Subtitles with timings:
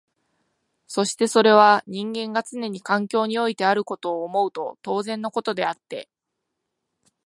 [0.87, 6.09] そしてそれは人間がつねに環境においてあることを思うと当然のことであって、